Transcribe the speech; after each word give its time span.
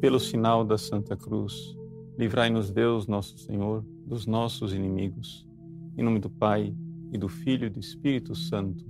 pelo 0.00 0.18
sinal 0.18 0.64
da 0.64 0.78
Santa 0.78 1.16
Cruz, 1.16 1.76
livrai-nos 2.18 2.70
Deus, 2.70 3.06
nosso 3.06 3.36
Senhor, 3.38 3.84
dos 4.06 4.26
nossos 4.26 4.72
inimigos. 4.72 5.46
Em 5.96 6.02
nome 6.02 6.18
do 6.18 6.30
Pai, 6.30 6.74
e 7.12 7.18
do 7.18 7.28
Filho 7.28 7.66
e 7.66 7.70
do 7.70 7.80
Espírito 7.80 8.34
Santo. 8.34 8.84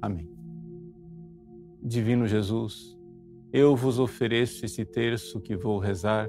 Amém. 0.00 0.28
Divino 1.82 2.26
Jesus, 2.26 2.96
eu 3.52 3.74
vos 3.74 3.98
ofereço 3.98 4.64
esse 4.64 4.84
terço 4.84 5.40
que 5.40 5.56
vou 5.56 5.78
rezar, 5.78 6.28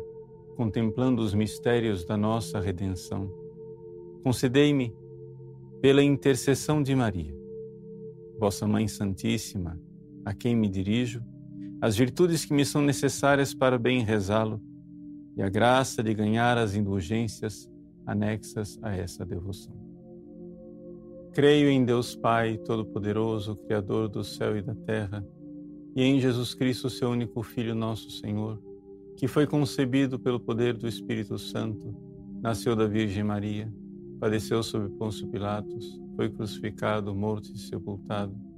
contemplando 0.55 1.21
os 1.21 1.33
mistérios 1.33 2.05
da 2.05 2.15
nossa 2.15 2.59
redenção. 2.59 3.29
Concedei-me, 4.23 4.95
pela 5.81 6.03
intercessão 6.03 6.81
de 6.81 6.95
Maria, 6.95 7.35
vossa 8.37 8.67
Mãe 8.67 8.87
Santíssima, 8.87 9.79
a 10.23 10.33
quem 10.33 10.55
me 10.55 10.69
dirijo, 10.69 11.23
as 11.81 11.97
virtudes 11.97 12.45
que 12.45 12.53
me 12.53 12.63
são 12.63 12.79
necessárias 12.79 13.55
para 13.55 13.79
bem 13.79 14.03
rezá-lo 14.03 14.61
e 15.35 15.41
a 15.41 15.49
graça 15.49 16.03
de 16.03 16.13
ganhar 16.13 16.55
as 16.55 16.75
indulgências 16.75 17.67
anexas 18.05 18.77
a 18.83 18.95
essa 18.95 19.25
devoção. 19.25 19.73
Creio 21.33 21.69
em 21.69 21.83
Deus 21.83 22.15
Pai 22.15 22.57
Todo-Poderoso, 22.57 23.55
Criador 23.55 24.09
do 24.09 24.23
céu 24.23 24.55
e 24.55 24.61
da 24.61 24.75
terra, 24.75 25.25
e 25.95 26.03
em 26.03 26.19
Jesus 26.19 26.53
Cristo, 26.53 26.87
seu 26.87 27.09
único 27.09 27.41
Filho, 27.41 27.73
nosso 27.73 28.11
Senhor, 28.11 28.61
que 29.17 29.27
foi 29.27 29.47
concebido 29.47 30.19
pelo 30.19 30.39
poder 30.39 30.77
do 30.77 30.87
Espírito 30.87 31.39
Santo, 31.39 31.95
nasceu 32.41 32.75
da 32.75 32.85
Virgem 32.85 33.23
Maria, 33.23 33.73
padeceu 34.19 34.61
sob 34.61 34.87
Pôncio 34.97 35.27
Pilatos, 35.29 35.99
foi 36.15 36.29
crucificado, 36.29 37.15
morto 37.15 37.51
e 37.51 37.57
sepultado 37.57 38.50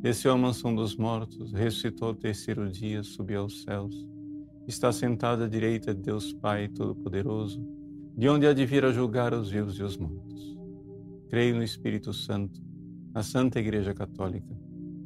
Desceu 0.00 0.32
à 0.32 0.38
mansão 0.38 0.74
dos 0.74 0.96
mortos, 0.96 1.52
ressuscitou 1.52 2.08
ao 2.08 2.14
terceiro 2.14 2.70
dia, 2.70 3.02
subiu 3.02 3.42
aos 3.42 3.62
céus. 3.62 4.08
Está 4.66 4.90
sentado 4.92 5.44
à 5.44 5.46
direita 5.46 5.94
de 5.94 6.00
Deus 6.00 6.32
Pai 6.32 6.68
Todo-Poderoso, 6.68 7.62
de 8.16 8.26
onde 8.26 8.46
há 8.46 8.54
de 8.54 8.64
vir 8.64 8.82
a 8.86 8.92
julgar 8.92 9.34
os 9.34 9.50
vivos 9.50 9.78
e 9.78 9.82
os 9.82 9.98
mortos. 9.98 10.56
Creio 11.28 11.54
no 11.54 11.62
Espírito 11.62 12.14
Santo, 12.14 12.62
na 13.12 13.22
Santa 13.22 13.60
Igreja 13.60 13.92
Católica, 13.92 14.58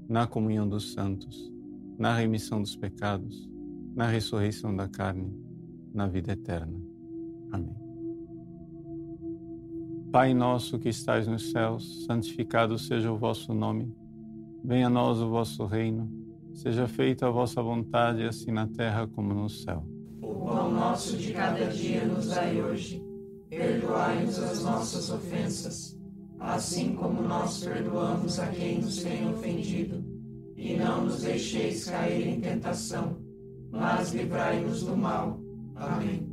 na 0.08 0.28
comunhão 0.28 0.68
dos 0.68 0.92
santos, 0.92 1.52
na 1.98 2.14
remissão 2.14 2.62
dos 2.62 2.76
pecados, 2.76 3.50
na 3.96 4.06
ressurreição 4.06 4.76
da 4.76 4.86
carne, 4.86 5.36
na 5.92 6.06
vida 6.06 6.32
eterna. 6.32 6.80
Amém. 7.50 7.74
Pai 10.12 10.32
nosso 10.32 10.78
que 10.78 10.88
estais 10.88 11.26
nos 11.26 11.50
céus, 11.50 12.04
santificado 12.04 12.78
seja 12.78 13.10
o 13.10 13.18
vosso 13.18 13.52
nome. 13.52 13.92
Venha 14.64 14.86
a 14.86 14.90
nós 14.90 15.20
o 15.20 15.28
vosso 15.28 15.66
reino, 15.66 16.10
seja 16.54 16.88
feita 16.88 17.26
a 17.26 17.30
vossa 17.30 17.62
vontade, 17.62 18.22
assim 18.24 18.50
na 18.50 18.66
terra 18.66 19.06
como 19.06 19.34
no 19.34 19.46
céu. 19.46 19.84
O 20.22 20.34
pão 20.46 20.72
nosso 20.72 21.18
de 21.18 21.34
cada 21.34 21.66
dia 21.66 22.02
nos 22.06 22.28
dai 22.28 22.62
hoje. 22.62 23.04
Perdoai-nos 23.50 24.38
as 24.38 24.64
nossas 24.64 25.10
ofensas, 25.10 26.00
assim 26.40 26.94
como 26.94 27.20
nós 27.20 27.62
perdoamos 27.62 28.38
a 28.40 28.46
quem 28.46 28.80
nos 28.80 29.02
tem 29.02 29.28
ofendido. 29.28 30.02
E 30.56 30.78
não 30.78 31.04
nos 31.04 31.20
deixeis 31.20 31.84
cair 31.84 32.26
em 32.26 32.40
tentação, 32.40 33.18
mas 33.70 34.14
livrai-nos 34.14 34.82
do 34.82 34.96
mal. 34.96 35.38
Amém. 35.76 36.26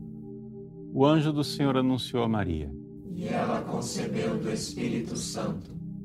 O 0.94 1.06
anjo 1.06 1.34
do 1.34 1.44
Senhor 1.44 1.76
anunciou 1.76 2.24
a 2.24 2.30
Maria. 2.30 2.72
E 3.14 3.28
ela 3.28 3.60
concebeu 3.62 4.38
do 4.38 4.50
Espírito 4.50 5.18
Santo. 5.18 5.81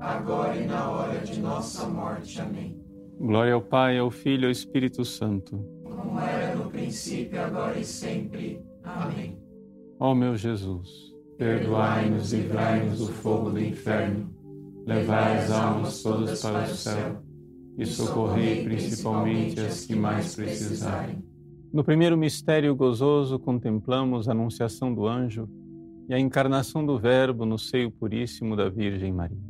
agora 0.00 0.56
e 0.56 0.66
na 0.66 0.90
hora 0.90 1.18
de 1.20 1.38
nossa 1.38 1.86
morte. 1.86 2.40
Amém. 2.40 2.80
Glória 3.18 3.52
ao 3.52 3.60
Pai, 3.60 3.98
ao 3.98 4.10
Filho 4.10 4.44
e 4.44 4.46
ao 4.46 4.50
Espírito 4.50 5.04
Santo. 5.04 5.58
Como 5.84 6.18
era 6.18 6.54
no 6.54 6.70
princípio, 6.70 7.40
agora 7.40 7.78
e 7.78 7.84
sempre. 7.84 8.62
Amém. 8.82 9.38
Ó 9.98 10.14
meu 10.14 10.34
Jesus, 10.34 10.88
perdoai-nos 11.36 12.32
e 12.32 12.36
livrai-nos 12.36 12.98
do 13.00 13.12
fogo 13.12 13.50
do 13.50 13.60
inferno, 13.60 14.34
levai 14.86 15.36
as 15.36 15.50
almas 15.50 16.02
todas 16.02 16.40
para 16.40 16.62
o 16.62 16.74
céu 16.74 17.22
e 17.76 17.84
socorrei 17.84 18.64
principalmente 18.64 19.60
as 19.60 19.84
que 19.84 19.94
mais 19.94 20.34
precisarem. 20.34 21.22
No 21.70 21.84
primeiro 21.84 22.16
mistério 22.16 22.74
gozoso, 22.74 23.38
contemplamos 23.38 24.28
a 24.28 24.32
anunciação 24.32 24.92
do 24.92 25.06
anjo 25.06 25.46
e 26.08 26.14
a 26.14 26.18
encarnação 26.18 26.84
do 26.84 26.98
Verbo 26.98 27.44
no 27.44 27.58
seio 27.58 27.90
puríssimo 27.90 28.56
da 28.56 28.68
Virgem 28.68 29.12
Maria. 29.12 29.49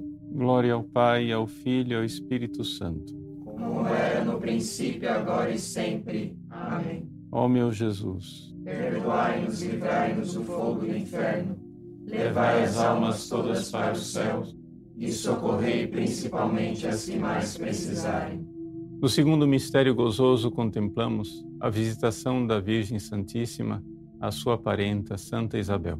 Glória 0.31 0.73
ao 0.73 0.83
Pai, 0.83 1.31
ao 1.31 1.45
Filho 1.45 1.91
e 1.91 1.95
ao 1.95 2.03
Espírito 2.03 2.63
Santo. 2.63 3.13
Como 3.43 3.85
era 3.87 4.23
no 4.23 4.39
princípio, 4.39 5.09
agora 5.09 5.51
e 5.51 5.59
sempre. 5.59 6.37
Amém. 6.49 7.09
Ó 7.31 7.47
meu 7.47 7.71
Jesus, 7.71 8.53
perdoai-nos 8.63 9.61
e 9.61 9.67
livrai-nos 9.67 10.33
do 10.33 10.43
fogo 10.43 10.81
do 10.81 10.95
inferno, 10.95 11.57
levai 12.05 12.63
as 12.63 12.77
almas 12.77 13.29
todas 13.29 13.69
para 13.69 13.93
o 13.93 13.95
céu 13.95 14.43
e 14.97 15.11
socorrei 15.11 15.87
principalmente 15.87 16.87
as 16.87 17.05
que 17.05 17.17
mais 17.17 17.57
precisarem. 17.57 18.45
No 19.01 19.09
segundo 19.09 19.47
mistério 19.47 19.95
gozoso, 19.95 20.51
contemplamos 20.51 21.43
a 21.59 21.69
visitação 21.69 22.45
da 22.45 22.59
Virgem 22.59 22.99
Santíssima 22.99 23.83
à 24.19 24.29
sua 24.29 24.57
parenta, 24.57 25.17
Santa 25.17 25.57
Isabel. 25.57 25.99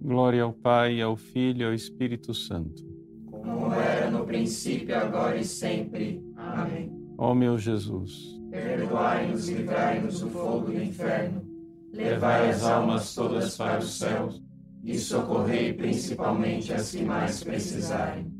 Glória 0.00 0.42
ao 0.42 0.52
Pai, 0.52 1.00
ao 1.00 1.16
Filho 1.16 1.62
e 1.62 1.64
ao 1.64 1.74
Espírito 1.74 2.32
Santo. 2.32 2.86
Como 3.26 3.72
era 3.72 4.10
no 4.10 4.24
princípio, 4.24 4.96
agora 4.96 5.36
e 5.36 5.44
sempre. 5.44 6.22
Amém. 6.36 6.92
Ó 7.18 7.34
meu 7.34 7.58
Jesus, 7.58 8.38
Perdoai-nos 8.50 9.48
e 9.48 9.54
livrai-nos 9.54 10.20
do 10.20 10.30
fogo 10.30 10.66
do 10.66 10.82
inferno. 10.82 11.42
Levai 11.92 12.50
as 12.50 12.64
almas 12.64 13.14
todas 13.14 13.56
para 13.56 13.78
o 13.78 13.82
céu 13.82 14.30
e 14.84 14.96
socorrei 14.98 15.72
principalmente 15.72 16.72
as 16.72 16.92
que 16.92 17.02
mais 17.04 17.42
precisarem. 17.42 18.32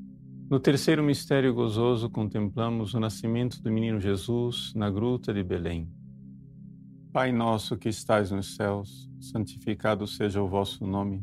no 0.51 0.59
terceiro 0.59 1.03
mistério 1.03 1.53
gozoso 1.53 2.09
contemplamos 2.09 2.95
o 2.95 3.01
nascimento 3.01 3.61
do 3.61 3.71
menino 3.71 4.01
Jesus 4.01 4.73
na 4.75 4.89
gruta 4.91 5.35
de 5.35 5.43
Belém. 5.43 5.89
Pai 7.13 7.33
nosso 7.33 7.77
que 7.77 7.89
estais 7.89 8.31
nos 8.31 8.55
céus, 8.55 9.11
santificado 9.21 10.07
seja 10.07 10.41
o 10.43 10.49
vosso 10.49 10.87
nome. 10.87 11.23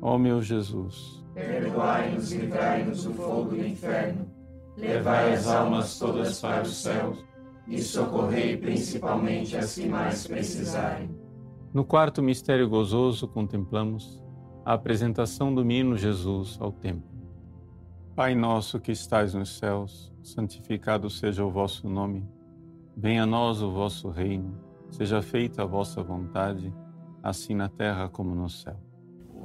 Ó 0.00 0.16
meu 0.18 0.40
Jesus, 0.40 1.20
Perdoai-nos 1.34 2.32
e 2.32 2.38
livrai-nos 2.38 3.04
do 3.04 3.14
fogo 3.14 3.50
do 3.50 3.66
inferno. 3.66 4.26
Levai 4.76 5.34
as 5.34 5.46
almas 5.46 5.98
todas 5.98 6.40
para 6.40 6.62
o 6.62 6.66
céu 6.66 7.12
e 7.68 7.80
socorrei 7.80 8.56
principalmente 8.56 9.56
as 9.56 9.74
que 9.74 9.88
mais 9.88 10.26
precisarem. 10.26 11.08
no 11.72 11.84
quarto 11.84 12.20
mistério 12.22 12.68
gozoso 12.68 13.28
contemplamos 13.28 14.20
a 14.64 14.72
apresentação 14.74 15.54
do 15.54 15.64
menino 15.64 15.96
Jesus 15.96 16.58
ao 16.60 16.72
templo. 16.72 17.08
Pai 18.16 18.34
nosso 18.34 18.80
que 18.80 18.90
estais 18.90 19.34
nos 19.34 19.56
céus, 19.56 20.12
santificado 20.22 21.08
seja 21.08 21.44
o 21.44 21.50
vosso 21.50 21.88
nome. 21.88 22.28
Venha 22.96 23.22
a 23.22 23.26
nós 23.26 23.62
o 23.62 23.70
vosso 23.70 24.08
reino. 24.10 24.58
Seja 24.90 25.22
feita 25.22 25.62
a 25.62 25.66
vossa 25.66 26.02
vontade, 26.02 26.74
assim 27.22 27.54
na 27.54 27.68
terra 27.68 28.08
como 28.08 28.34
no 28.34 28.48
céu. 28.48 28.78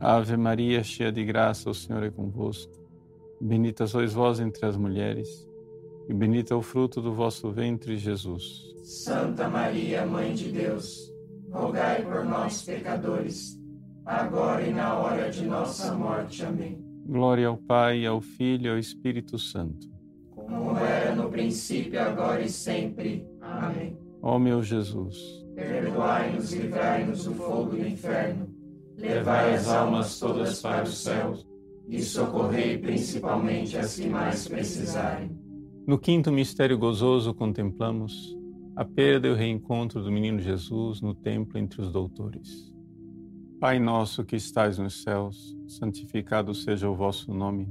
Ave 0.00 0.34
Maria, 0.34 0.82
cheia 0.82 1.12
de 1.12 1.22
graça, 1.22 1.68
o 1.68 1.74
Senhor 1.74 2.02
é 2.02 2.10
convosco. 2.10 2.72
Bendita 3.38 3.86
sois 3.86 4.14
vós 4.14 4.40
entre 4.40 4.64
as 4.64 4.74
mulheres, 4.74 5.46
e 6.08 6.14
bendito 6.14 6.54
é 6.54 6.56
o 6.56 6.62
fruto 6.62 7.02
do 7.02 7.12
vosso 7.12 7.50
ventre, 7.50 7.98
Jesus. 7.98 8.74
Santa 8.82 9.46
Maria, 9.46 10.06
Mãe 10.06 10.32
de 10.32 10.50
Deus, 10.50 11.12
rogai 11.52 12.02
por 12.02 12.24
nós, 12.24 12.62
pecadores, 12.62 13.60
agora 14.06 14.66
e 14.66 14.72
na 14.72 14.96
hora 14.96 15.30
de 15.30 15.44
nossa 15.44 15.94
morte. 15.94 16.46
Amém. 16.46 16.82
Glória 17.06 17.48
ao 17.48 17.58
Pai, 17.58 18.06
ao 18.06 18.22
Filho 18.22 18.66
e 18.66 18.70
ao 18.70 18.78
Espírito 18.78 19.38
Santo. 19.38 19.86
Como 20.30 20.78
era 20.78 21.14
no 21.14 21.28
princípio, 21.28 22.00
agora 22.00 22.40
e 22.40 22.48
sempre. 22.48 23.26
Amém. 23.38 23.98
Ó 24.22 24.38
meu 24.38 24.62
Jesus, 24.62 25.40
Perdoai-nos 25.54 26.54
e 26.54 26.58
livrai-nos 26.58 27.24
do 27.24 27.34
fogo 27.34 27.76
do 27.76 27.86
inferno. 27.86 28.49
Levai 29.00 29.54
as 29.54 29.68
almas 29.68 30.18
todas 30.18 30.60
para 30.60 30.84
o 30.84 30.86
céu 30.86 31.34
e 31.88 32.00
socorrei 32.02 32.78
principalmente 32.78 33.76
as 33.76 33.96
que 33.96 34.08
mais 34.08 34.46
precisarem. 34.46 35.30
no 35.86 35.98
quinto 35.98 36.30
mistério 36.30 36.78
gozoso 36.78 37.34
contemplamos 37.34 38.38
a 38.76 38.84
perda 38.84 39.26
e 39.26 39.30
o 39.30 39.34
reencontro 39.34 40.02
do 40.02 40.12
menino 40.12 40.38
Jesus 40.38 41.00
no 41.00 41.14
templo 41.14 41.58
entre 41.58 41.80
os 41.80 41.90
doutores. 41.90 42.72
Pai 43.58 43.78
nosso 43.78 44.24
que 44.24 44.36
estais 44.36 44.78
nos 44.78 45.02
céus, 45.02 45.56
santificado 45.66 46.54
seja 46.54 46.88
o 46.88 46.94
vosso 46.94 47.34
nome. 47.34 47.68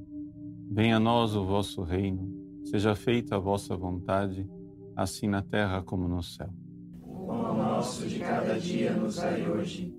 Venha 0.70 0.98
a 0.98 1.00
nós 1.00 1.36
o 1.36 1.46
vosso 1.46 1.82
reino. 1.82 2.32
Seja 2.66 2.94
feita 2.94 3.38
a 3.38 3.40
vossa 3.40 3.76
vontade, 3.76 4.48
assim 4.96 5.28
na 5.28 5.42
terra 5.42 5.82
como 5.82 6.08
no 6.08 6.22
céu. 6.22 6.50
O 7.02 7.26
pão 7.26 7.58
nosso 7.58 8.08
de 8.08 8.20
cada 8.20 8.60
dia 8.60 8.94
nos 8.94 9.16
dai 9.16 9.50
hoje. 9.50 9.99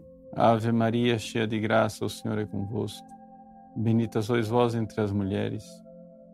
Ave 0.35 0.71
Maria, 0.71 1.19
cheia 1.19 1.45
de 1.45 1.59
graça, 1.59 2.05
o 2.05 2.09
Senhor 2.09 2.37
é 2.37 2.45
convosco. 2.45 3.05
Bendita 3.75 4.21
sois 4.21 4.47
vós 4.47 4.75
entre 4.75 5.01
as 5.01 5.11
mulheres, 5.11 5.65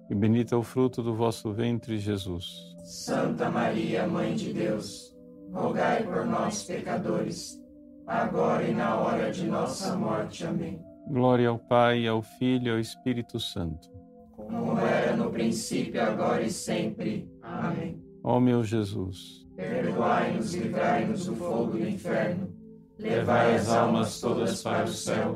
e 0.10 0.16
bendito 0.16 0.56
é 0.56 0.58
o 0.58 0.64
fruto 0.64 1.04
do 1.04 1.16
vosso 1.16 1.52
ventre, 1.52 1.98
Jesus. 1.98 2.76
Santa 2.84 3.50
Maria, 3.50 4.08
Mãe 4.08 4.36
de 4.36 4.54
Deus, 4.54 5.16
rogai 5.52 6.04
por 6.04 6.26
nós, 6.26 6.64
pecadores, 6.64 7.62
agora 8.06 8.64
e 8.68 8.74
na 8.74 8.96
hora 8.96 9.32
de 9.32 9.46
nossa 9.46 9.96
morte. 9.96 10.46
Amém. 10.46 10.82
Glória 11.10 11.50
ao 11.50 11.60
Pai, 11.60 12.08
ao 12.08 12.22
Filho 12.22 12.68
e 12.68 12.72
ao 12.72 12.80
Espírito 12.80 13.40
Santo. 13.40 13.90
Como 14.36 14.78
era 14.80 15.16
no 15.16 15.32
princípio, 15.32 16.02
agora 16.02 16.44
e 16.44 16.52
sempre. 16.52 17.30
Amém. 17.42 18.02
Ó 18.24 18.40
meu 18.40 18.64
Jesus, 18.64 19.48
perdoai-nos 19.56 20.54
e 20.54 20.60
livrai-nos 20.60 21.26
do 21.26 21.36
fogo 21.36 21.72
do 21.72 21.88
inferno, 21.88 22.54
levai 23.00 23.56
as 23.56 23.70
almas 23.70 24.20
todas 24.20 24.62
para 24.62 24.86
o 24.86 24.88
céu 24.88 25.36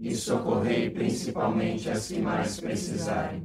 e 0.00 0.14
socorrei 0.14 0.90
principalmente 0.90 1.88
as 1.88 2.08
que 2.08 2.20
mais 2.20 2.60
precisarem. 2.60 3.42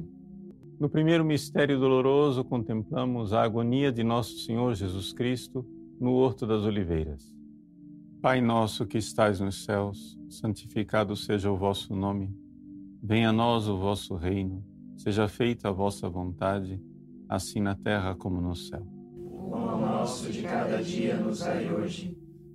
No 0.78 0.88
primeiro 0.88 1.24
mistério 1.24 1.78
doloroso, 1.78 2.44
contemplamos 2.44 3.32
a 3.32 3.42
agonia 3.42 3.92
de 3.92 4.02
nosso 4.02 4.38
Senhor 4.38 4.74
Jesus 4.74 5.12
Cristo 5.12 5.64
no 6.00 6.12
Horto 6.12 6.46
das 6.46 6.62
Oliveiras. 6.62 7.34
Pai 8.20 8.40
nosso 8.40 8.86
que 8.86 8.98
estais 8.98 9.40
nos 9.40 9.64
céus, 9.64 10.18
santificado 10.28 11.14
seja 11.14 11.50
o 11.50 11.56
vosso 11.56 11.94
nome. 11.94 12.34
Venha 13.02 13.28
a 13.28 13.32
nós 13.32 13.68
o 13.68 13.78
vosso 13.78 14.16
reino. 14.16 14.64
Seja 14.96 15.28
feita 15.28 15.68
a 15.68 15.72
vossa 15.72 16.08
vontade 16.08 16.80
assim 17.28 17.60
na 17.60 17.74
terra 17.74 18.14
como 18.14 18.40
no 18.40 18.54
céu. 18.54 18.86
O 19.16 19.50
pão 19.50 19.80
nosso 19.80 20.30
de 20.30 20.42
cada 20.42 20.82
dia 20.82 21.16
nos 21.16 21.40
dai 21.40 21.72
hoje. 21.72 22.13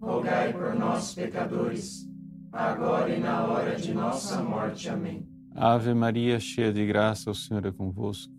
rogai 0.00 0.52
por 0.52 0.74
nós, 0.74 1.14
pecadores, 1.14 2.08
agora 2.52 3.14
e 3.14 3.20
na 3.20 3.44
hora 3.44 3.76
de 3.76 3.92
nossa 3.92 4.42
morte. 4.42 4.88
Amém. 4.88 5.26
Ave 5.54 5.94
Maria, 5.94 6.38
cheia 6.38 6.72
de 6.72 6.86
graça, 6.86 7.30
o 7.30 7.34
Senhor 7.34 7.64
é 7.66 7.72
convosco. 7.72 8.32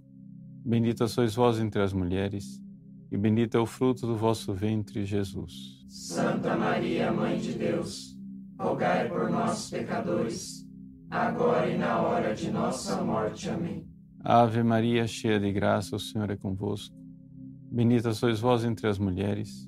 Bendita 0.64 1.08
sois 1.08 1.34
vós 1.34 1.60
entre 1.60 1.82
as 1.82 1.94
mulheres, 1.94 2.62
e 3.12 3.18
bendito 3.18 3.58
é 3.58 3.60
o 3.60 3.66
fruto 3.66 4.06
do 4.06 4.16
vosso 4.16 4.54
ventre, 4.54 5.06
Jesus. 5.06 5.86
Santa 5.88 6.56
Maria, 6.56 7.12
Mãe 7.12 7.38
de 7.38 7.54
Deus, 7.54 8.16
rogai 8.60 9.08
por 9.08 9.30
nós, 9.30 9.70
pecadores, 9.70 10.68
agora 11.10 11.70
e 11.70 11.78
na 11.78 12.02
hora 12.02 12.36
de 12.36 12.52
nossa 12.52 13.02
morte. 13.02 13.50
Amém. 13.50 13.88
Ave 14.24 14.62
Maria, 14.62 15.08
cheia 15.08 15.40
de 15.40 15.52
graça, 15.52 15.96
o 15.96 16.00
Senhor 16.00 16.30
é 16.30 16.36
convosco. 16.36 16.96
Bendita 17.72 18.14
sois 18.14 18.40
vós 18.40 18.66
entre 18.66 18.88
as 18.88 19.00
mulheres, 19.00 19.68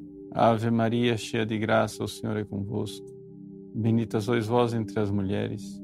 Ave 0.33 0.71
Maria, 0.71 1.17
cheia 1.17 1.45
de 1.45 1.57
graça, 1.57 2.03
o 2.03 2.07
Senhor 2.07 2.37
é 2.37 2.43
convosco. 2.45 3.05
Bendita 3.75 4.21
sois 4.21 4.47
vós 4.47 4.73
entre 4.73 4.97
as 4.99 5.11
mulheres, 5.11 5.81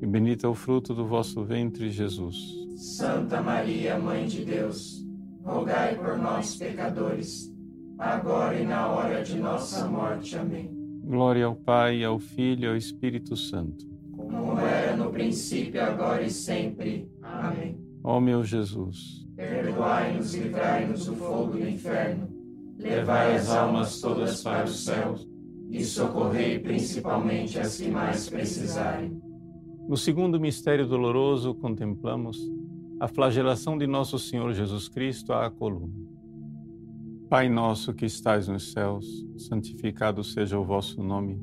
e 0.00 0.06
bendito 0.06 0.46
é 0.46 0.48
o 0.48 0.54
fruto 0.54 0.94
do 0.94 1.06
vosso 1.06 1.44
ventre, 1.44 1.90
Jesus. 1.90 2.36
Santa 2.76 3.42
Maria, 3.42 3.98
Mãe 3.98 4.26
de 4.26 4.44
Deus, 4.44 5.04
rogai 5.44 5.96
por 5.96 6.16
nós, 6.16 6.54
pecadores, 6.54 7.52
agora 7.98 8.58
e 8.58 8.64
na 8.64 8.88
hora 8.88 9.22
de 9.22 9.38
nossa 9.38 9.86
morte. 9.86 10.36
Amém. 10.36 10.70
Glória 11.04 11.44
ao 11.46 11.56
Pai, 11.56 12.04
ao 12.04 12.18
Filho 12.18 12.64
e 12.64 12.68
ao 12.68 12.76
Espírito 12.76 13.36
Santo. 13.36 13.84
Como 14.16 14.58
era 14.60 14.96
no 14.96 15.10
princípio, 15.10 15.82
agora 15.82 16.22
e 16.22 16.30
sempre. 16.30 17.10
Amém. 17.20 17.76
Ó 18.04 18.20
meu 18.20 18.44
Jesus, 18.44 19.26
perdoai-nos 19.36 20.34
e 20.34 20.40
livrai-nos 20.40 21.06
do 21.06 21.16
fogo 21.16 21.58
do 21.58 21.68
inferno, 21.68 22.28
levai 22.80 23.36
as 23.36 23.50
almas 23.50 24.00
todas 24.00 24.42
para 24.42 24.64
os 24.64 24.84
céus 24.84 25.28
e 25.70 25.84
socorrei 25.84 26.58
principalmente 26.58 27.58
as 27.58 27.76
que 27.78 27.90
mais 27.90 28.28
precisarem. 28.28 29.20
No 29.88 29.96
segundo 29.96 30.40
mistério 30.40 30.86
doloroso, 30.86 31.54
contemplamos 31.54 32.38
a 32.98 33.08
flagelação 33.08 33.76
de 33.78 33.86
nosso 33.86 34.18
Senhor 34.18 34.52
Jesus 34.52 34.88
Cristo 34.88 35.32
à 35.32 35.50
coluna. 35.50 35.92
Pai 37.28 37.48
nosso 37.48 37.94
que 37.94 38.06
estais 38.06 38.48
nos 38.48 38.72
céus, 38.72 39.06
santificado 39.36 40.24
seja 40.24 40.58
o 40.58 40.64
vosso 40.64 41.02
nome. 41.02 41.40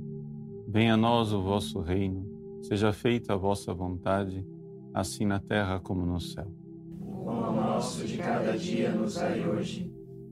Venha 0.67 0.95
a 0.95 0.97
nós 0.97 1.31
o 1.31 1.41
vosso 1.41 1.79
reino. 1.79 2.27
Seja 2.61 2.91
feita 2.91 3.33
a 3.33 3.37
vossa 3.37 3.73
vontade, 3.73 4.45
assim 4.93 5.25
na 5.25 5.39
terra 5.39 5.79
como 5.79 6.05
no 6.05 6.19
céu. 6.19 6.51
O 6.99 7.23
pão 7.23 7.55
nosso 7.55 8.05
de 8.05 8.17
cada 8.17 8.57
dia 8.57 8.91
nos 8.91 9.15
dai 9.15 9.47
hoje. 9.47 9.96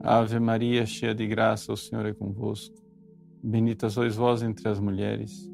Ave 0.00 0.38
Maria, 0.38 0.86
cheia 0.86 1.14
de 1.14 1.26
graça, 1.26 1.72
o 1.72 1.76
Senhor 1.76 2.06
é 2.06 2.12
convosco. 2.12 2.74
Bendita 3.42 3.88
sois 3.88 4.16
vós 4.16 4.42
entre 4.42 4.68
as 4.68 4.78
mulheres, 4.80 5.50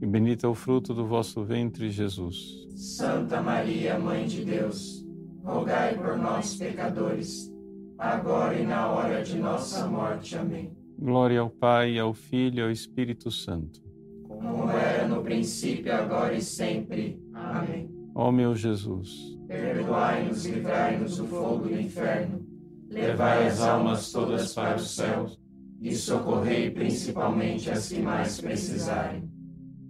e 0.00 0.06
bendito 0.06 0.46
é 0.46 0.48
o 0.48 0.54
fruto 0.54 0.94
do 0.94 1.06
vosso 1.06 1.44
ventre, 1.44 1.90
Jesus. 1.90 2.66
Santa 2.74 3.42
Maria, 3.42 3.98
Mãe 3.98 4.26
de 4.26 4.44
Deus, 4.44 5.04
rogai 5.42 5.94
por 5.94 6.16
nós, 6.16 6.56
pecadores, 6.56 7.52
agora 7.98 8.58
e 8.58 8.66
na 8.66 8.88
hora 8.88 9.22
de 9.22 9.38
nossa 9.38 9.86
morte. 9.86 10.36
Amém. 10.36 10.72
Glória 10.98 11.40
ao 11.40 11.50
Pai, 11.50 11.98
ao 11.98 12.12
Filho 12.12 12.58
e 12.58 12.62
ao 12.62 12.70
Espírito 12.70 13.30
Santo. 13.30 13.80
Como 14.26 14.70
era 14.70 15.06
no 15.06 15.22
princípio, 15.22 15.94
agora 15.94 16.34
e 16.34 16.42
sempre. 16.42 17.20
Amém. 17.34 17.90
Ó 18.14 18.32
meu 18.32 18.54
Jesus, 18.54 19.38
perdoai-nos 19.46 20.44
e 20.44 20.50
livrai-nos 20.50 21.18
do 21.18 21.26
fogo 21.26 21.68
do 21.68 21.80
inferno, 21.80 22.44
levai 22.88 23.46
as 23.46 23.60
almas 23.60 24.10
todas 24.10 24.54
para 24.54 24.76
o 24.76 24.80
céu 24.80 25.26
e 25.80 25.94
socorrei 25.94 26.70
principalmente 26.70 27.70
as 27.70 27.88
que 27.88 28.00
mais 28.00 28.40
precisarem. 28.40 29.30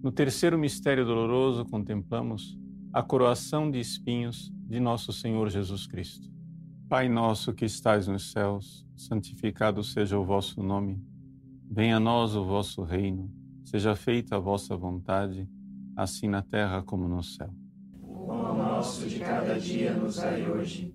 No 0.03 0.13
terceiro 0.13 0.59
mistério 0.59 1.05
doloroso, 1.05 1.65
contemplamos 1.65 2.59
a 2.93 3.03
coroação 3.03 3.71
de 3.71 3.79
espinhos 3.79 4.53
de 4.67 4.81
nosso 4.81 5.13
Senhor 5.13 5.49
Jesus 5.49 5.87
Cristo. 5.87 6.29
Pai 6.89 7.09
nosso 7.09 7.53
que 7.53 7.65
estais 7.65 8.07
nos 8.07 8.33
céus, 8.33 8.87
santificado 8.97 9.83
seja 9.85 10.19
o 10.19 10.25
vosso 10.25 10.63
nome. 10.63 11.03
Venha 11.71 11.97
a 11.97 12.01
nós 12.01 12.35
o 12.35 12.45
vosso 12.45 12.83
reino. 12.83 13.31
Seja 13.65 13.95
feita 13.95 14.37
a 14.37 14.39
vossa 14.39 14.75
vontade, 14.77 15.49
assim 15.95 16.29
na 16.29 16.43
terra 16.43 16.83
como 16.83 17.07
no 17.07 17.23
céu. 17.23 17.51
O 18.03 18.55
nosso 18.55 19.07
de 19.07 19.21
cada 19.21 19.59
dia 19.61 19.93
nos 19.93 20.17
dai 20.17 20.49
hoje. 20.49 20.95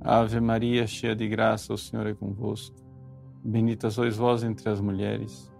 Ave 0.00 0.40
Maria, 0.40 0.86
cheia 0.86 1.14
de 1.14 1.28
graça, 1.28 1.72
o 1.72 1.78
Senhor 1.78 2.06
é 2.06 2.14
convosco. 2.14 2.76
Bendita 3.44 3.90
sois 3.90 4.16
vós 4.16 4.42
entre 4.42 4.68
as 4.68 4.80
mulheres, 4.80 5.52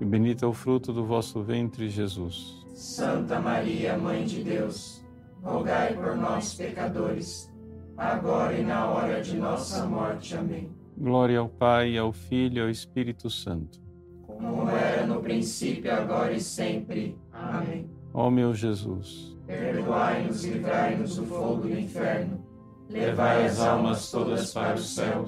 e 0.00 0.04
bendito 0.04 0.44
é 0.44 0.48
o 0.48 0.52
fruto 0.52 0.92
do 0.92 1.04
vosso 1.04 1.42
ventre, 1.42 1.88
Jesus. 1.88 2.64
Santa 2.74 3.40
Maria, 3.40 3.96
Mãe 3.96 4.24
de 4.24 4.42
Deus, 4.42 5.04
rogai 5.42 5.94
por 5.94 6.16
nós, 6.16 6.54
pecadores, 6.54 7.52
agora 7.96 8.58
e 8.58 8.64
na 8.64 8.86
hora 8.86 9.20
de 9.22 9.36
nossa 9.36 9.86
morte. 9.86 10.36
Amém. 10.36 10.70
Glória 10.98 11.38
ao 11.38 11.48
Pai, 11.48 11.96
ao 11.96 12.12
Filho 12.12 12.58
e 12.58 12.62
ao 12.62 12.70
Espírito 12.70 13.30
Santo. 13.30 13.80
Como 14.26 14.68
era 14.68 15.06
no 15.06 15.20
princípio, 15.20 15.92
agora 15.92 16.32
e 16.32 16.40
sempre. 16.40 17.18
Amém. 17.32 17.90
Ó 18.12 18.30
meu 18.30 18.54
Jesus, 18.54 19.36
Perdoai-nos 19.46 20.44
e 20.44 20.50
livrai-nos 20.50 21.16
do 21.16 21.26
fogo 21.26 21.62
do 21.62 21.78
inferno. 21.78 22.44
Levai 22.88 23.46
as 23.46 23.60
almas 23.60 24.10
todas 24.10 24.52
para 24.52 24.74
o 24.74 24.78
céu 24.78 25.24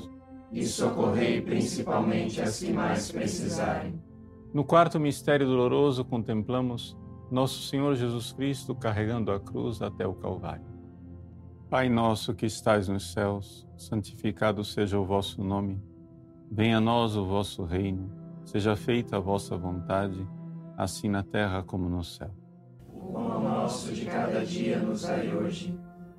e 0.53 0.65
socorrei 0.65 1.41
principalmente 1.41 2.41
as 2.41 2.61
que 2.61 2.73
mais 2.73 3.11
precisarem. 3.11 4.01
no 4.55 4.65
quarto 4.65 4.99
mistério 4.99 5.47
doloroso 5.47 6.05
contemplamos 6.05 6.97
nosso 7.31 7.63
Senhor 7.69 7.95
Jesus 7.95 8.33
Cristo 8.33 8.75
carregando 8.75 9.31
a 9.31 9.39
cruz 9.39 9.83
até 9.83 10.07
o 10.07 10.15
Calvário. 10.15 10.65
Pai 11.69 11.91
nosso 11.91 12.35
que 12.35 12.47
estais 12.47 12.89
nos 12.89 13.13
céus, 13.13 13.69
santificado 13.77 14.65
seja 14.65 14.99
o 14.99 15.05
vosso 15.05 15.45
nome. 15.45 15.83
Venha 16.51 16.79
a 16.79 16.81
nós 16.81 17.15
o 17.15 17.27
vosso 17.27 17.63
reino. 17.65 18.11
Seja 18.47 18.75
feita 18.75 19.19
a 19.19 19.21
vossa 19.21 19.55
vontade, 19.55 20.27
assim 20.79 21.11
na 21.11 21.23
terra 21.23 21.63
como 21.63 21.91
no 21.91 22.03
céu. 22.03 22.31
O 22.91 23.13
pão 23.13 23.43
nosso 23.43 23.93
de 23.93 24.07
cada 24.07 24.43
dia 24.47 24.79
nos 24.79 25.03
dai 25.03 25.37
hoje. 25.37 25.79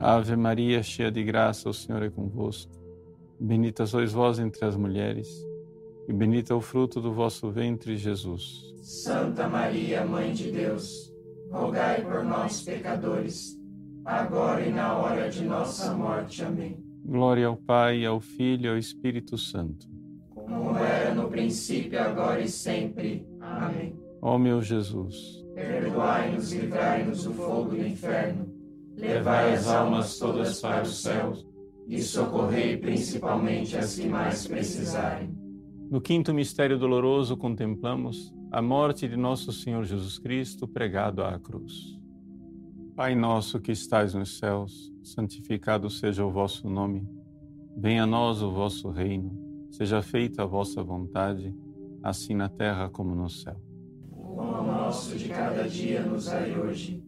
Ave 0.00 0.36
Maria, 0.36 0.80
cheia 0.80 1.10
de 1.10 1.24
graça, 1.24 1.68
o 1.68 1.74
Senhor 1.74 2.02
é 2.04 2.08
convosco. 2.08 2.70
Bendita 3.40 3.84
sois 3.84 4.12
vós 4.12 4.38
entre 4.38 4.64
as 4.64 4.76
mulheres, 4.76 5.28
e 6.08 6.12
bendito 6.12 6.52
é 6.52 6.56
o 6.56 6.60
fruto 6.60 7.00
do 7.00 7.12
vosso 7.12 7.50
ventre, 7.50 7.96
Jesus. 7.96 8.74
Santa 8.80 9.48
Maria, 9.48 10.04
Mãe 10.04 10.32
de 10.32 10.52
Deus, 10.52 11.12
rogai 11.50 12.02
por 12.02 12.22
nós, 12.22 12.62
pecadores, 12.62 13.58
agora 14.04 14.64
e 14.64 14.72
na 14.72 14.96
hora 14.96 15.28
de 15.28 15.44
nossa 15.44 15.92
morte. 15.92 16.44
Amém. 16.44 16.76
Glória 17.04 17.48
ao 17.48 17.56
Pai, 17.56 18.06
ao 18.06 18.20
Filho 18.20 18.66
e 18.66 18.68
ao 18.68 18.78
Espírito 18.78 19.36
Santo. 19.36 19.88
Como 20.30 20.76
era 20.78 21.12
no 21.12 21.28
princípio, 21.28 22.00
agora 22.00 22.40
e 22.40 22.48
sempre. 22.48 23.26
Amém. 23.40 23.98
Ó 24.22 24.38
meu 24.38 24.62
Jesus, 24.62 25.44
perdoai-nos 25.54 26.52
e 26.52 26.58
livrai-nos 26.58 27.24
do 27.24 27.34
fogo 27.34 27.70
do 27.70 27.86
inferno. 27.86 28.47
Levai 28.98 29.54
as 29.54 29.68
almas 29.68 30.18
todas 30.18 30.60
para 30.60 30.82
o 30.82 30.86
céu 30.86 31.32
e 31.86 32.02
socorrei 32.02 32.76
principalmente 32.76 33.76
as 33.76 33.96
que 33.96 34.08
mais 34.08 34.46
precisarem. 34.46 35.30
No 35.88 36.00
quinto 36.00 36.34
mistério 36.34 36.76
doloroso 36.76 37.36
contemplamos 37.36 38.34
a 38.50 38.60
morte 38.60 39.06
de 39.06 39.16
nosso 39.16 39.52
Senhor 39.52 39.84
Jesus 39.84 40.18
Cristo 40.18 40.66
pregado 40.66 41.22
à 41.22 41.38
cruz. 41.38 41.96
Pai 42.96 43.14
nosso 43.14 43.60
que 43.60 43.70
estais 43.70 44.14
nos 44.14 44.38
céus, 44.38 44.92
santificado 45.02 45.88
seja 45.88 46.26
o 46.26 46.30
vosso 46.30 46.68
nome. 46.68 47.08
Venha 47.76 48.02
a 48.02 48.06
nós 48.06 48.42
o 48.42 48.50
vosso 48.50 48.90
reino. 48.90 49.30
Seja 49.70 50.02
feita 50.02 50.42
a 50.42 50.46
vossa 50.46 50.82
vontade, 50.82 51.54
assim 52.02 52.34
na 52.34 52.48
terra 52.48 52.90
como 52.90 53.14
no 53.14 53.30
céu. 53.30 53.56
O 54.10 54.34
pão 54.34 54.66
nosso 54.66 55.16
de 55.16 55.28
cada 55.28 55.68
dia 55.68 56.02
nos 56.02 56.26
dai 56.26 56.58
hoje. 56.58 57.07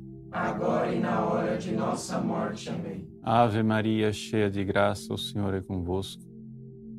agora 0.31 0.93
e 0.93 0.99
na 0.99 1.25
hora 1.25 1.57
de 1.57 1.73
nossa 1.73 2.19
morte. 2.19 2.69
Amém. 2.69 3.07
Ave 3.21 3.61
Maria, 3.61 4.13
cheia 4.13 4.49
de 4.49 4.63
graça, 4.63 5.13
o 5.13 5.17
Senhor 5.17 5.53
é 5.53 5.61
convosco. 5.61 6.23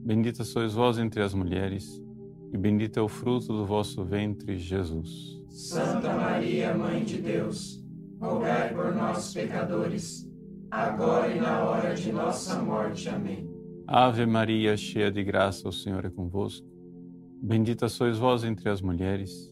Bendita 0.04 0.44
sois 0.44 0.74
vós 0.74 0.98
entre 0.98 1.22
as 1.22 1.32
mulheres, 1.32 2.02
e 2.52 2.58
bendito 2.58 2.98
é 2.98 3.02
o 3.02 3.08
fruto 3.08 3.48
do 3.48 3.64
vosso 3.64 4.04
ventre, 4.04 4.58
Jesus. 4.58 5.40
Santa 5.48 6.12
Maria, 6.14 6.74
Mãe 6.74 7.04
de 7.04 7.18
Deus, 7.18 7.82
rogai 8.20 8.74
por 8.74 8.94
nós, 8.94 9.32
pecadores, 9.32 10.28
agora 10.70 11.28
e 11.34 11.40
na 11.40 11.62
hora 11.62 11.94
de 11.94 12.12
nossa 12.12 12.60
morte. 12.60 13.08
Amém. 13.08 13.48
Ave 13.86 14.26
Maria, 14.26 14.76
cheia 14.76 15.10
de 15.10 15.22
graça, 15.22 15.68
o 15.68 15.72
Senhor 15.72 16.04
é 16.04 16.10
convosco. 16.10 16.66
Bendita 17.42 17.88
sois 17.88 18.18
vós 18.18 18.44
entre 18.44 18.68
as 18.68 18.80
mulheres, 18.80 19.51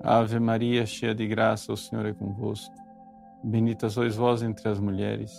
Ave 0.00 0.38
Maria, 0.38 0.86
cheia 0.86 1.14
de 1.14 1.26
graça, 1.26 1.72
o 1.72 1.76
Senhor 1.76 2.06
é 2.06 2.12
convosco. 2.12 2.74
Bendita 3.42 3.88
sois 3.88 4.16
vós 4.16 4.42
entre 4.42 4.68
as 4.68 4.78
mulheres, 4.78 5.32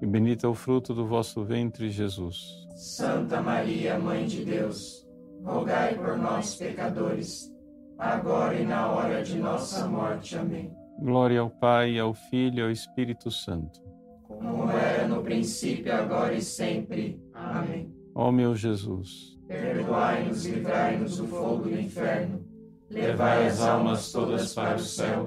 e 0.00 0.06
bendito 0.06 0.46
é 0.46 0.48
o 0.48 0.54
fruto 0.54 0.94
do 0.94 1.06
vosso 1.06 1.44
ventre, 1.44 1.90
Jesus. 1.90 2.66
Santa 2.76 3.42
Maria, 3.42 3.98
Mãe 3.98 4.26
de 4.26 4.44
Deus, 4.44 5.06
rogai 5.44 5.94
por 5.94 6.16
nós, 6.16 6.54
pecadores, 6.54 7.52
agora 7.98 8.54
e 8.58 8.64
na 8.64 8.88
hora 8.88 9.22
de 9.22 9.38
nossa 9.38 9.86
morte. 9.86 10.36
Amém. 10.36 10.72
Glória 11.00 11.40
ao 11.40 11.50
Pai, 11.50 11.98
ao 11.98 12.14
Filho 12.14 12.58
e 12.58 12.62
ao 12.62 12.70
Espírito 12.70 13.30
Santo. 13.30 13.80
Como 14.26 14.70
era 14.70 15.06
no 15.08 15.22
princípio, 15.22 15.94
agora 15.94 16.34
e 16.34 16.42
sempre. 16.42 17.20
Amém. 17.32 17.92
Ó 18.14 18.32
meu 18.32 18.54
Jesus, 18.54 19.38
perdoai-nos 19.46 20.44
e 20.44 20.50
livrai-nos 20.50 21.18
do 21.18 21.26
fogo 21.28 21.64
do 21.64 21.78
inferno, 21.78 22.44
levai 22.90 23.46
as 23.46 23.60
almas 23.60 24.10
todas 24.10 24.54
para 24.54 24.76
o 24.76 24.80
céu 24.80 25.26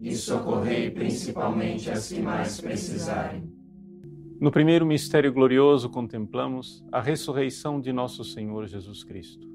e 0.00 0.14
socorrei 0.14 0.90
principalmente 0.90 1.90
as 1.90 2.08
que 2.08 2.20
mais 2.20 2.60
precisarem. 2.60 3.52
No 4.40 4.52
primeiro 4.52 4.86
mistério 4.86 5.32
glorioso, 5.32 5.90
contemplamos 5.90 6.84
a 6.92 7.00
ressurreição 7.00 7.80
de 7.80 7.92
nosso 7.92 8.22
Senhor 8.22 8.66
Jesus 8.68 9.02
Cristo. 9.02 9.48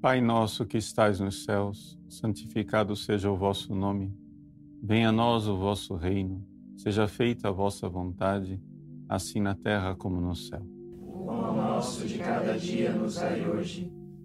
Pai 0.00 0.20
nosso 0.20 0.64
que 0.64 0.78
estais 0.78 1.20
nos 1.20 1.44
céus, 1.44 1.98
santificado 2.08 2.96
seja 2.96 3.30
o 3.30 3.36
vosso 3.36 3.74
nome. 3.74 4.14
Venha 4.82 5.10
a 5.10 5.12
nós 5.12 5.46
o 5.46 5.56
vosso 5.56 5.94
reino. 5.94 6.46
Seja 6.76 7.06
feita 7.06 7.48
a 7.48 7.52
vossa 7.52 7.88
vontade, 7.88 8.60
assim 9.08 9.40
na 9.40 9.54
terra 9.54 9.94
como 9.94 10.20
no 10.20 10.34
céu. 10.34 10.62
O 10.98 11.26
pão 11.26 11.56
nosso 11.56 12.06
de 12.06 12.18
cada 12.18 12.58
dia 12.58 12.92
nos 12.92 13.16
dai 13.16 13.48
hoje. 13.48 13.90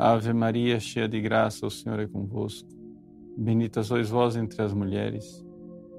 Ave 0.00 0.32
Maria, 0.32 0.78
cheia 0.78 1.08
de 1.08 1.20
graça, 1.20 1.66
o 1.66 1.70
Senhor 1.70 1.98
é 1.98 2.06
convosco. 2.06 2.68
Bendita 3.36 3.82
sois 3.82 4.08
vós 4.08 4.36
entre 4.36 4.62
as 4.62 4.72
mulheres, 4.72 5.44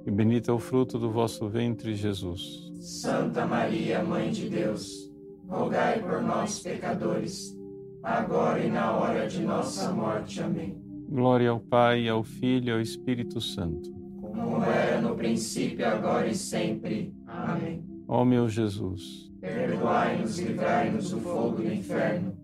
e 0.05 0.09
bendito 0.09 0.49
é 0.49 0.53
o 0.53 0.57
fruto 0.57 0.97
do 0.97 1.11
vosso 1.11 1.49
ventre, 1.49 1.93
Jesus. 1.93 2.71
Santa 2.79 3.45
Maria, 3.45 4.01
Mãe 4.01 4.31
de 4.31 4.47
Deus, 4.47 5.11
rogai 5.49 5.99
por 5.99 6.21
nós, 6.21 6.61
pecadores, 6.61 7.53
agora 8.01 8.63
e 8.63 8.71
na 8.71 8.93
hora 8.93 9.27
de 9.27 9.43
nossa 9.43 9.91
morte. 9.91 10.41
Amém. 10.41 10.81
Glória 11.09 11.49
ao 11.49 11.59
Pai, 11.59 12.07
ao 12.07 12.23
Filho 12.23 12.69
e 12.69 12.71
ao 12.71 12.79
Espírito 12.79 13.41
Santo. 13.41 13.91
Como 14.21 14.63
era 14.63 15.01
no 15.01 15.13
princípio, 15.13 15.85
agora 15.85 16.25
e 16.25 16.35
sempre. 16.35 17.13
Amém. 17.27 17.83
Ó 18.07 18.23
meu 18.23 18.47
Jesus, 18.47 19.29
perdoai-nos 19.41 20.39
e 20.39 20.45
livrai-nos 20.45 21.11
do 21.11 21.19
fogo 21.19 21.57
do 21.57 21.67
inferno, 21.73 22.38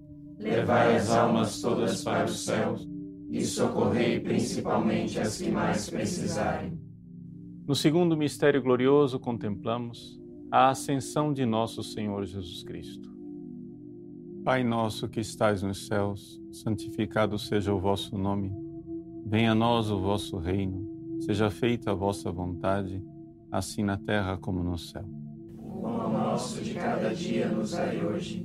levai 0.45 0.95
as 0.95 1.09
almas 1.09 1.59
todas 1.59 2.03
para 2.03 2.25
o 2.25 2.29
céu 2.29 2.75
e 3.29 3.41
socorrei 3.43 4.19
principalmente 4.19 5.19
as 5.19 5.37
que 5.39 5.49
mais 5.49 5.89
precisarem. 5.89 6.79
No 7.67 7.73
segundo 7.73 8.15
mistério 8.15 8.61
glorioso, 8.61 9.19
contemplamos 9.19 10.21
a 10.51 10.69
ascensão 10.69 11.33
de 11.33 11.45
nosso 11.45 11.81
Senhor 11.81 12.23
Jesus 12.25 12.63
Cristo. 12.63 13.09
Pai 14.43 14.63
nosso 14.63 15.09
que 15.09 15.19
estais 15.19 15.63
nos 15.63 15.87
céus, 15.87 16.39
santificado 16.51 17.39
seja 17.39 17.73
o 17.73 17.79
vosso 17.79 18.15
nome. 18.15 18.53
Venha 19.25 19.53
a 19.53 19.55
nós 19.55 19.89
o 19.89 19.99
vosso 19.99 20.37
reino. 20.37 20.87
Seja 21.21 21.49
feita 21.49 21.91
a 21.91 21.95
vossa 21.95 22.31
vontade, 22.31 23.03
assim 23.51 23.83
na 23.83 23.97
terra 23.97 24.37
como 24.37 24.63
no 24.63 24.77
céu. 24.77 25.05
O 25.57 25.81
pão 25.81 26.13
nosso 26.13 26.61
de 26.61 26.75
cada 26.75 27.15
dia 27.15 27.47
nos 27.47 27.71
dai 27.71 28.05
hoje. 28.05 28.44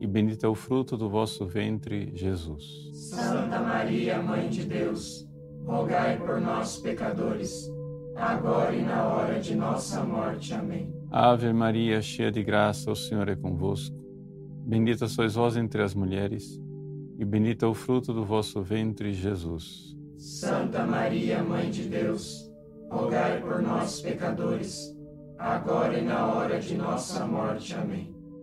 e 0.00 0.06
bendito 0.06 0.44
é 0.44 0.48
o 0.48 0.54
fruto 0.54 0.96
do 0.96 1.08
vosso 1.08 1.46
ventre, 1.46 2.10
Jesus. 2.14 2.90
Santa 2.92 3.60
Maria, 3.60 4.20
Mãe 4.22 4.48
de 4.48 4.64
Deus, 4.64 5.26
rogai 5.64 6.18
por 6.18 6.40
nós, 6.40 6.78
pecadores, 6.78 7.70
agora 8.14 8.74
e 8.74 8.82
na 8.82 9.06
hora 9.06 9.40
de 9.40 9.54
nossa 9.54 10.02
morte. 10.04 10.52
Amém. 10.54 10.92
Ave 11.10 11.52
Maria, 11.52 12.02
cheia 12.02 12.30
de 12.30 12.42
graça, 12.42 12.90
o 12.90 12.96
Senhor 12.96 13.28
é 13.28 13.36
convosco. 13.36 13.96
Bendita 14.66 15.06
sois 15.06 15.34
vós 15.34 15.56
entre 15.56 15.82
as 15.82 15.94
mulheres, 15.94 16.60
e 17.18 17.24
bendito 17.24 17.64
é 17.64 17.68
o 17.68 17.74
fruto 17.74 18.12
do 18.12 18.24
vosso 18.24 18.60
ventre, 18.60 19.12
Jesus. 19.12 19.96
Santa 20.16 20.84
Maria, 20.84 21.42
Mãe 21.42 21.70
de 21.70 21.84
Deus, 21.84 22.50
rogai 22.90 23.40
por 23.40 23.62
nós, 23.62 24.00
pecadores, 24.00 24.94
agora 25.38 25.98
e 25.98 26.02
na 26.02 26.26
hora 26.26 26.58
de 26.58 26.74
nossa 26.74 27.26
morte. 27.26 27.74
Amém. 27.74 28.15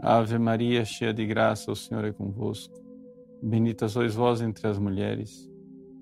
Ave 0.00 0.38
Maria, 0.38 0.84
cheia 0.84 1.12
de 1.12 1.26
graça, 1.26 1.72
o 1.72 1.76
Senhor 1.76 2.04
é 2.04 2.12
convosco. 2.12 2.74
Bendita 3.42 3.88
sois 3.88 4.14
vós 4.14 4.40
entre 4.40 4.66
as 4.66 4.78
mulheres, 4.78 5.50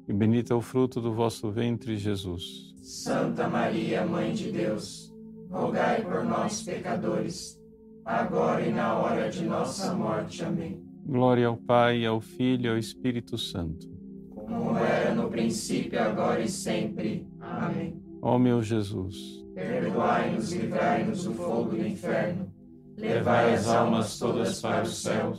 e 0.07 0.13
bendito 0.13 0.53
é 0.53 0.57
o 0.57 0.61
fruto 0.61 1.01
do 1.01 1.13
vosso 1.13 1.51
ventre, 1.51 1.97
Jesus. 1.97 2.75
Santa 2.83 3.49
Maria, 3.49 4.07
Mãe 4.07 4.33
de 4.33 4.53
Deus, 4.53 5.13
rogai 5.51 6.03
por 6.03 6.25
nós, 6.25 6.63
pecadores, 6.63 7.61
agora 8.05 8.67
e 8.67 8.73
na 8.73 8.95
hora 8.95 9.29
de 9.31 9.45
nossa 9.45 9.95
morte. 9.95 10.45
Amém. 10.45 10.83
Glória 11.05 11.47
ao 11.47 11.57
Pai, 11.57 12.05
ao 12.05 12.21
Filho 12.21 12.67
e 12.67 12.69
ao 12.69 12.79
Espírito 12.79 13.39
Santo. 13.39 13.89
Como 14.35 14.77
era 14.77 15.15
no 15.15 15.29
princípio, 15.29 16.01
agora 16.01 16.41
e 16.41 16.49
sempre. 16.49 17.27
Amém. 17.41 18.01
Ó 18.21 18.39
meu 18.39 18.63
Jesus, 18.63 19.45
Perdoai-nos 19.55 20.53
e 20.53 20.59
livrai-nos 20.59 21.25
do 21.25 21.33
fogo 21.33 21.71
do 21.71 21.87
inferno. 21.87 22.46
Levai 22.97 23.55
as 23.55 23.69
almas 23.69 24.19
todas 24.19 24.61
para 24.61 24.83
o 24.83 24.87
céu 24.87 25.35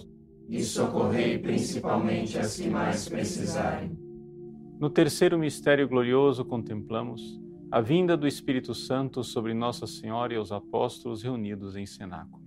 e 0.48 0.62
socorrei 0.64 1.40
principalmente 1.40 2.38
as 2.38 2.58
que 2.58 2.70
mais 2.70 3.10
precisarem. 3.10 3.98
No 4.80 4.90
terceiro 4.90 5.40
mistério 5.40 5.88
glorioso 5.88 6.46
contemplamos 6.46 7.42
a 7.70 7.82
vinda 7.82 8.16
do 8.16 8.28
Espírito 8.28 8.74
Santo 8.74 9.24
sobre 9.24 9.54
Nossa 9.54 9.86
Senhora 9.88 10.34
e 10.34 10.38
os 10.38 10.52
apóstolos 10.52 11.22
reunidos 11.22 11.76
em 11.76 11.86
cenáculo. 11.86 12.42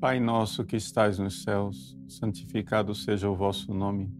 Pai 0.00 0.18
nosso 0.18 0.64
que 0.64 0.76
estais 0.76 1.18
nos 1.18 1.42
céus, 1.44 1.96
santificado 2.08 2.94
seja 2.94 3.30
o 3.30 3.36
vosso 3.36 3.72
nome. 3.72 4.12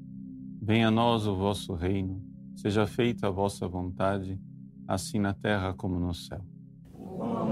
Venha 0.63 0.89
a 0.89 0.91
nós 0.93 1.27
o 1.27 1.35
vosso 1.35 1.75
reino. 1.75 2.23
Seja 2.55 2.87
feita 2.87 3.27
a 3.27 3.31
vossa 3.31 3.67
vontade, 3.67 4.41
assim 4.87 5.19
na 5.19 5.35
terra 5.35 5.75
como 5.75 5.99
no 5.99 6.15
céu. 6.15 6.41
O 6.93 7.19
pão 7.19 7.52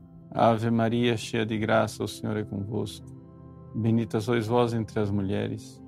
Ave 0.33 0.71
Maria, 0.71 1.17
cheia 1.17 1.45
de 1.45 1.57
graça, 1.57 2.03
o 2.03 2.07
Senhor 2.07 2.37
é 2.37 2.43
convosco. 2.43 3.05
Bendita 3.75 4.21
sois 4.21 4.47
vós 4.47 4.73
entre 4.73 4.99
as 4.99 5.11
mulheres, 5.11 5.81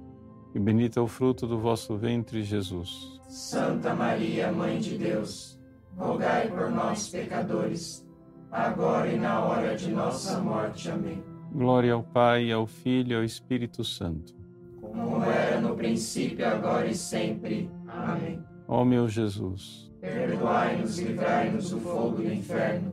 e 0.53 0.59
bendito 0.59 0.99
é 0.99 1.01
o 1.01 1.07
fruto 1.07 1.47
do 1.47 1.57
vosso 1.57 1.97
ventre, 1.97 2.43
Jesus. 2.43 3.21
Santa 3.29 3.93
Maria, 3.95 4.51
Mãe 4.51 4.79
de 4.79 4.97
Deus, 4.97 5.59
rogai 5.97 6.49
por 6.49 6.69
nós, 6.69 7.07
pecadores, 7.07 8.05
agora 8.51 9.11
e 9.11 9.17
na 9.17 9.43
hora 9.43 9.75
de 9.75 9.91
nossa 9.91 10.39
morte. 10.39 10.91
Amém. 10.91 11.23
Glória 11.51 11.93
ao 11.93 12.03
Pai, 12.03 12.51
ao 12.51 12.67
Filho 12.67 13.13
e 13.13 13.15
ao 13.15 13.23
Espírito 13.23 13.83
Santo. 13.83 14.33
Como 14.81 15.23
era 15.23 15.61
no 15.61 15.75
princípio, 15.75 16.45
agora 16.47 16.87
e 16.87 16.95
sempre. 16.95 17.69
Amém. 17.87 18.43
Ó 18.67 18.83
meu 18.83 19.07
Jesus, 19.07 19.91
perdoai-nos 19.99 20.99
e 20.99 21.05
livrai-nos 21.05 21.69
do 21.71 21.79
fogo 21.79 22.17
do 22.17 22.33
inferno. 22.33 22.92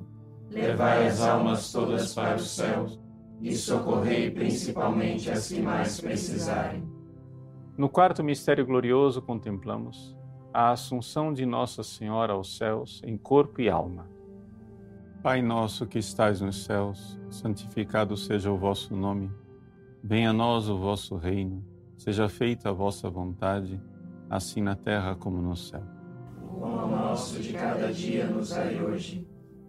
Levai 0.51 1.07
as 1.07 1.21
almas 1.21 1.71
todas 1.71 2.13
para 2.13 2.37
o 2.37 2.41
céu 2.41 2.87
e 3.41 3.55
socorrei 3.55 4.31
principalmente 4.31 5.31
as 5.31 5.49
que 5.49 5.63
mais 5.63 6.01
precisarem. 6.01 6.83
No 7.79 7.89
quarto 7.89 8.23
mistério 8.23 8.67
glorioso 8.67 9.23
contemplamos 9.23 10.17
a 10.53 10.73
assunção 10.73 11.33
de 11.33 11.47
Nossa 11.47 11.83
Senhora 11.83 12.33
aos 12.33 12.57
céus 12.57 13.01
em 13.05 13.17
corpo 13.17 13.61
e 13.61 13.71
alma. 13.71 14.09
Pai 15.23 15.41
nosso 15.41 15.87
que 15.87 15.99
estais 15.99 16.41
nos 16.41 16.65
céus, 16.65 17.19
santificado 17.31 18.17
seja 18.17 18.51
o 18.51 18.57
vosso 18.57 18.97
nome. 18.97 19.31
Venha 20.03 20.31
a 20.31 20.33
nós 20.33 20.69
o 20.69 20.79
vosso 20.79 21.17
reino. 21.17 21.65
Seja 21.97 22.29
feita 22.29 22.71
a 22.71 22.73
vossa 22.73 23.09
vontade, 23.09 23.81
assim 24.29 24.63
na 24.63 24.75
terra 24.75 25.15
como 25.15 25.41
no 25.41 25.55
céu. 25.55 25.83
O 26.43 26.61
pão 26.61 26.91
nosso 26.91 27.41
de 27.41 27.53
cada 27.53 27.93
dia 27.93 28.27
nos 28.27 28.51
dai 28.51 28.83
hoje. 28.83 29.30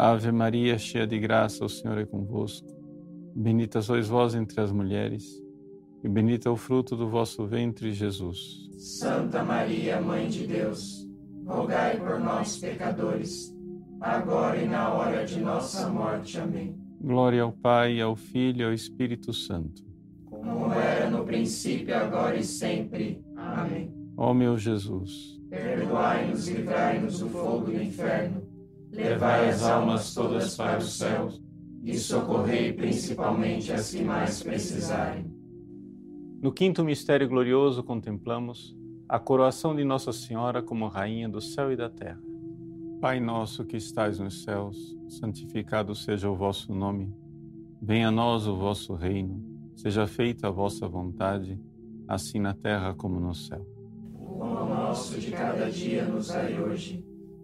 Ave 0.00 0.30
Maria, 0.30 0.78
cheia 0.78 1.08
de 1.08 1.18
graça, 1.18 1.64
o 1.64 1.68
Senhor 1.68 1.98
é 1.98 2.06
convosco. 2.06 2.68
Bendita 3.34 3.82
sois 3.82 4.06
vós 4.06 4.32
entre 4.32 4.60
as 4.60 4.70
mulheres, 4.70 5.42
e 6.04 6.08
bendito 6.08 6.48
é 6.48 6.52
o 6.52 6.56
fruto 6.56 6.94
do 6.94 7.08
vosso 7.08 7.44
ventre, 7.44 7.90
Jesus. 7.90 8.70
Santa 8.78 9.42
Maria, 9.42 10.00
Mãe 10.00 10.28
de 10.28 10.46
Deus, 10.46 11.04
rogai 11.44 11.98
por 11.98 12.20
nós, 12.20 12.58
pecadores, 12.58 13.52
agora 14.00 14.62
e 14.62 14.68
na 14.68 14.88
hora 14.94 15.26
de 15.26 15.40
nossa 15.40 15.88
morte. 15.88 16.38
Amém. 16.38 16.78
Glória 17.00 17.42
ao 17.42 17.50
Pai, 17.50 18.00
ao 18.00 18.14
Filho 18.14 18.60
e 18.60 18.64
ao 18.66 18.72
Espírito 18.72 19.32
Santo. 19.32 19.82
Como 20.26 20.72
era 20.74 21.10
no 21.10 21.24
princípio, 21.24 21.96
agora 21.96 22.36
e 22.36 22.44
sempre. 22.44 23.20
Amém. 23.34 23.92
Ó 24.16 24.32
meu 24.32 24.56
Jesus 24.56 25.38
perdoai-nos 25.48 26.48
e 26.48 26.52
livrai-nos 26.52 27.20
do 27.20 27.28
fogo 27.28 27.66
do 27.66 27.82
inferno, 27.82 28.42
levai 29.02 29.48
as 29.48 29.62
almas 29.62 30.12
todas 30.12 30.56
para 30.56 30.78
o 30.78 30.82
céu 30.82 31.28
e 31.82 31.96
socorrei 31.96 32.72
principalmente 32.72 33.72
as 33.72 33.90
que 33.90 34.02
mais 34.02 34.42
precisarem. 34.42 35.32
No 36.42 36.52
quinto 36.52 36.84
mistério 36.84 37.28
glorioso 37.28 37.82
contemplamos 37.82 38.76
a 39.08 39.18
coroação 39.18 39.74
de 39.74 39.84
Nossa 39.84 40.12
Senhora 40.12 40.62
como 40.62 40.88
Rainha 40.88 41.28
do 41.28 41.40
céu 41.40 41.72
e 41.72 41.76
da 41.76 41.88
terra. 41.88 42.20
Pai 43.00 43.20
nosso 43.20 43.64
que 43.64 43.76
estais 43.76 44.18
nos 44.18 44.42
céus, 44.42 44.96
santificado 45.08 45.94
seja 45.94 46.28
o 46.28 46.34
vosso 46.34 46.74
nome. 46.74 47.14
Venha 47.80 48.08
a 48.08 48.12
nós 48.12 48.46
o 48.46 48.56
vosso 48.56 48.94
reino. 48.94 49.42
Seja 49.76 50.06
feita 50.06 50.48
a 50.48 50.50
vossa 50.50 50.88
vontade, 50.88 51.60
assim 52.08 52.40
na 52.40 52.52
terra 52.52 52.92
como 52.92 53.20
no 53.20 53.32
céu 53.32 53.64
pão 54.38 54.68
nosso 54.68 55.18
de 55.20 55.32
cada 55.32 55.70
dia 55.70 56.04
nos 56.04 56.28
dai 56.28 56.60
hoje. 56.60 57.04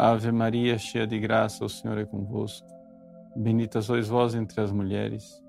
Ave 0.00 0.30
Maria, 0.30 0.78
cheia 0.78 1.08
de 1.08 1.18
graça, 1.18 1.64
o 1.64 1.68
Senhor 1.68 1.98
é 1.98 2.04
convosco. 2.04 2.68
Bendita 3.34 3.82
sois 3.82 4.06
vós 4.06 4.32
entre 4.32 4.60
as 4.60 4.70
mulheres, 4.70 5.42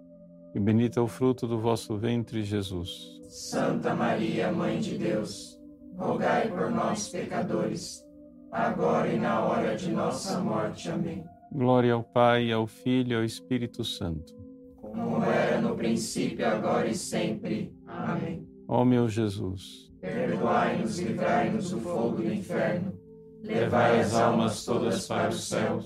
e 0.55 0.59
bendito 0.59 0.99
é 0.99 1.03
o 1.03 1.07
fruto 1.07 1.45
do 1.45 1.59
vosso 1.59 1.95
ventre, 1.95 2.41
Jesus. 2.41 3.21
Santa 3.29 3.93
Maria, 3.93 4.51
Mãe 4.51 4.79
de 4.79 4.97
Deus, 4.97 5.61
rogai 5.95 6.47
por 6.49 6.71
nós, 6.71 7.09
pecadores, 7.09 8.03
agora 8.51 9.13
e 9.13 9.19
na 9.19 9.39
hora 9.39 9.75
de 9.75 9.91
nossa 9.91 10.39
morte. 10.39 10.89
Amém. 10.89 11.23
Glória 11.51 11.93
ao 11.93 12.03
Pai, 12.03 12.51
ao 12.51 12.65
Filho 12.65 13.11
e 13.11 13.15
ao 13.17 13.23
Espírito 13.23 13.83
Santo. 13.83 14.33
Como 14.77 15.23
era 15.25 15.61
no 15.61 15.75
princípio, 15.75 16.47
agora 16.47 16.87
e 16.87 16.95
sempre. 16.95 17.71
Amém. 17.85 18.47
Ó 18.67 18.83
meu 18.83 19.07
Jesus, 19.07 19.93
perdoai-nos 20.01 20.97
e 20.97 21.03
livrai-nos 21.03 21.69
do 21.69 21.79
fogo 21.79 22.15
do 22.15 22.33
inferno 22.33 22.98
levai 23.43 23.99
as 24.01 24.13
almas 24.15 24.65
todas 24.65 25.07
para 25.07 25.29
o 25.29 25.33
céu 25.33 25.79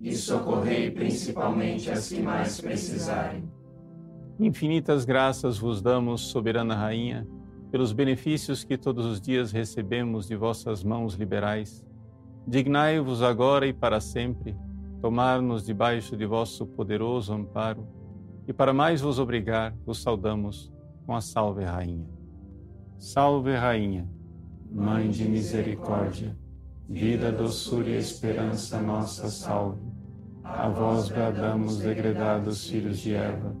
e 0.00 0.14
socorrei 0.14 0.90
principalmente 0.90 1.90
as 1.90 2.08
que 2.08 2.20
mais 2.20 2.60
precisarem. 2.60 3.50
Infinitas 4.38 5.04
graças 5.04 5.58
vos 5.58 5.80
damos, 5.80 6.22
soberana 6.22 6.74
Rainha, 6.74 7.26
pelos 7.70 7.92
benefícios 7.92 8.64
que 8.64 8.76
todos 8.76 9.06
os 9.06 9.20
dias 9.20 9.50
recebemos 9.50 10.28
de 10.28 10.36
vossas 10.36 10.84
mãos 10.84 11.14
liberais. 11.14 11.84
Dignai-vos 12.46 13.22
agora 13.22 13.66
e 13.66 13.72
para 13.72 14.00
sempre 14.00 14.54
tomar-nos 15.00 15.64
debaixo 15.64 16.16
de 16.16 16.26
vosso 16.26 16.66
poderoso 16.66 17.32
amparo, 17.32 17.86
e 18.46 18.52
para 18.52 18.72
mais 18.72 19.00
vos 19.00 19.18
obrigar, 19.18 19.74
vos 19.84 20.02
saudamos 20.02 20.72
com 21.04 21.14
a 21.14 21.20
Salve 21.20 21.64
Rainha. 21.64 22.08
Salve 22.98 23.54
Rainha, 23.54 24.08
Mãe 24.70 25.08
de 25.10 25.24
misericórdia, 25.28 26.36
vida, 26.88 27.32
doçura 27.32 27.88
e 27.88 27.96
esperança 27.96 28.80
nossa, 28.80 29.28
salve. 29.28 29.80
A 30.44 30.68
vós 30.68 31.08
bradamos, 31.08 31.78
degredados 31.78 32.68
filhos 32.68 32.98
de 32.98 33.14
Eva, 33.14 33.56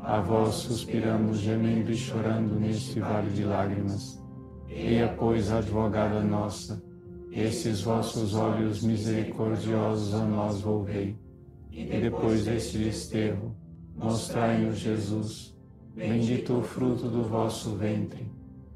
a 0.00 0.20
vós 0.20 0.56
suspiramos, 0.56 1.38
gemendo 1.38 1.90
e 1.90 1.94
chorando 1.94 2.58
neste 2.58 2.98
vale 3.00 3.30
de 3.30 3.44
lágrimas. 3.44 4.20
Eia, 4.68 5.14
pois, 5.16 5.52
advogada 5.52 6.20
nossa, 6.20 6.82
esses 7.30 7.82
vossos 7.82 8.34
olhos 8.34 8.82
misericordiosos 8.82 10.12
a 10.14 10.24
nós 10.24 10.60
volvei, 10.60 11.16
e 11.70 11.84
depois 11.84 12.44
deste 12.44 12.78
desterro, 12.78 13.56
mostrai-nos 13.96 14.78
Jesus, 14.78 15.56
bendito 15.94 16.58
o 16.58 16.62
fruto 16.62 17.08
do 17.08 17.22
vosso 17.22 17.76
ventre. 17.76 18.30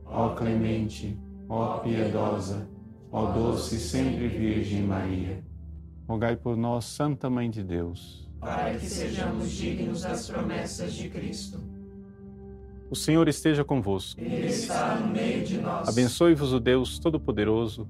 Ó 0.05 0.31
clemente, 0.31 1.19
ó 1.49 1.79
piedosa, 1.79 2.69
ó 3.11 3.33
doce 3.33 3.79
sempre 3.79 4.29
Virgem 4.29 4.83
Maria. 4.83 5.43
Rogai 6.09 6.37
por 6.37 6.57
nós, 6.57 6.85
Santa 6.87 7.29
Mãe 7.29 7.51
de 7.51 7.63
Deus, 7.63 8.31
para 8.41 8.75
que 8.79 8.87
sejamos 8.87 9.51
dignos 9.51 10.03
das 10.03 10.29
promessas 10.29 10.95
de 10.95 11.09
Cristo. 11.09 11.61
O 12.91 12.97
Senhor 12.97 13.29
esteja 13.29 13.63
convosco. 13.63 14.19
Ele 14.19 14.47
está 14.47 14.99
no 14.99 15.09
meio 15.09 15.45
de 15.45 15.59
nós. 15.59 15.87
Abençoe-vos 15.89 16.55
o 16.55 16.61
Deus 16.61 16.99
Todo-Poderoso, 16.99 17.87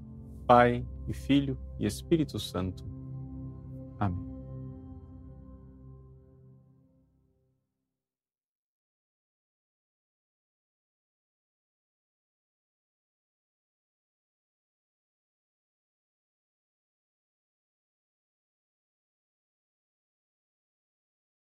Pai 0.46 0.84
e 1.06 1.12
Filho 1.12 1.56
e 1.78 1.86
Espírito 1.86 2.40
Santo. 2.40 2.84
Amém. 4.00 4.27